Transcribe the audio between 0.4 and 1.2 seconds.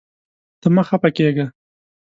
ته مه خفه